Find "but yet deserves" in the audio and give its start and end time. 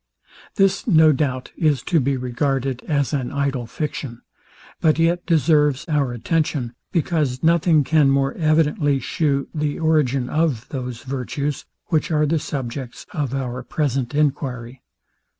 4.79-5.85